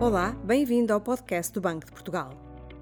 [0.00, 2.30] Olá, bem-vindo ao podcast do Banco de Portugal.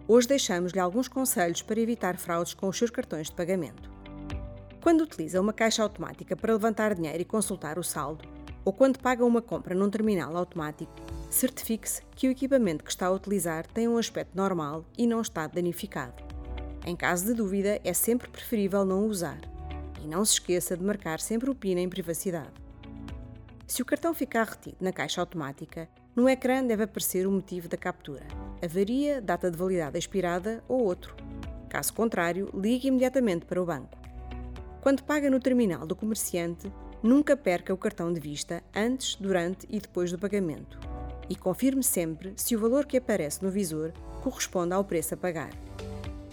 [0.07, 3.91] Hoje deixamos-lhe alguns conselhos para evitar fraudes com os seus cartões de pagamento.
[4.81, 8.25] Quando utiliza uma caixa automática para levantar dinheiro e consultar o saldo,
[8.65, 10.95] ou quando paga uma compra num terminal automático,
[11.29, 15.49] certifique-se que o equipamento que está a utilizar tem um aspecto normal e não está
[15.49, 16.23] danificado.
[16.87, 19.41] Em caso de dúvida, é sempre preferível não usar.
[20.05, 22.53] E não se esqueça de marcar sempre o PIN em privacidade.
[23.67, 27.77] Se o cartão ficar retido na caixa automática, no ecrã deve aparecer o motivo da
[27.77, 28.27] captura,
[28.61, 31.15] avaria, data de validade expirada ou outro.
[31.69, 33.97] Caso contrário, ligue imediatamente para o banco.
[34.81, 39.79] Quando paga no terminal do comerciante, nunca perca o cartão de vista antes, durante e
[39.79, 40.81] depois do pagamento.
[41.31, 45.51] E confirme sempre se o valor que aparece no visor corresponde ao preço a pagar.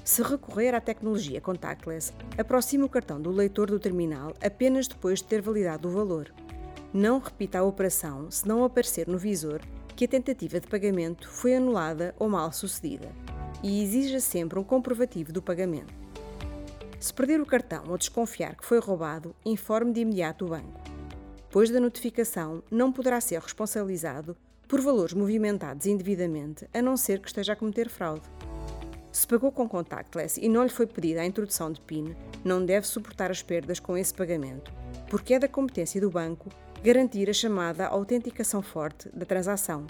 [0.04, 5.26] Se recorrer à tecnologia contactless, aproxime o cartão do leitor do terminal apenas depois de
[5.26, 6.34] ter validado o valor.
[6.92, 9.62] Não repita a operação se não aparecer no visor
[9.95, 13.09] que a tentativa de pagamento foi anulada ou mal sucedida
[13.64, 15.94] e exija sempre um comprovativo do pagamento.
[17.00, 20.81] Se perder o cartão ou desconfiar que foi roubado, informe de imediato o banco.
[21.38, 24.36] Depois da notificação, não poderá ser responsabilizado
[24.67, 28.23] por valores movimentados indevidamente, a não ser que esteja a cometer fraude.
[29.16, 32.13] Se pagou com contactless e não lhe foi pedida a introdução de PIN,
[32.44, 34.73] não deve suportar as perdas com esse pagamento,
[35.09, 36.49] porque é da competência do banco
[36.83, 39.88] garantir a chamada autenticação forte da transação.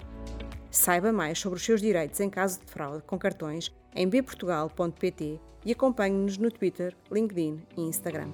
[0.70, 5.72] Saiba mais sobre os seus direitos em caso de fraude com cartões em bportugal.pt e
[5.72, 8.30] acompanhe-nos no Twitter, LinkedIn e Instagram.